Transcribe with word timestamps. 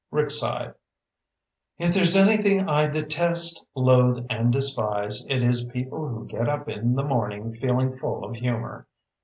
Rick 0.09 0.31
sighed. 0.31 0.73
"If 1.77 1.93
there 1.93 2.01
is 2.01 2.15
anything 2.15 2.67
I 2.67 2.87
detest, 2.87 3.67
loathe, 3.75 4.25
and 4.31 4.51
despise, 4.51 5.23
it 5.29 5.43
is 5.43 5.65
people 5.65 6.07
who 6.07 6.25
get 6.25 6.49
up 6.49 6.67
in 6.67 6.95
the 6.95 7.03
morning 7.03 7.53
feeling 7.53 7.95
full 7.95 8.25
of 8.25 8.35
humor. 8.35 8.87